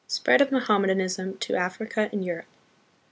Spread 0.07 0.41
of 0.41 0.51
Mohammedanism 0.51 1.37
to 1.37 1.53
Africa 1.53 2.09
and 2.11 2.25
Europe. 2.25 2.47